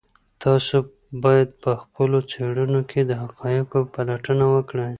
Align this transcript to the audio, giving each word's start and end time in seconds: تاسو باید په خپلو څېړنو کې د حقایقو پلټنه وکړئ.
تاسو 0.43 0.75
باید 1.23 1.49
په 1.63 1.71
خپلو 1.81 2.17
څېړنو 2.31 2.81
کې 2.89 3.01
د 3.05 3.11
حقایقو 3.21 3.79
پلټنه 3.93 4.45
وکړئ. 4.55 4.89